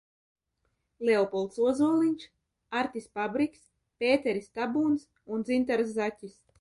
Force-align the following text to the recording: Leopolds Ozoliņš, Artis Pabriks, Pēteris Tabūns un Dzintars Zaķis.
Leopolds 1.09 1.59
Ozoliņš, 1.71 2.25
Artis 2.79 3.07
Pabriks, 3.19 3.61
Pēteris 4.05 4.49
Tabūns 4.61 5.07
un 5.37 5.45
Dzintars 5.51 5.95
Zaķis. 6.01 6.39